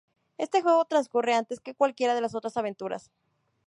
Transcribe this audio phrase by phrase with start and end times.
[0.39, 3.11] Este juego transcurre antes que cualquiera de las otras aventuras.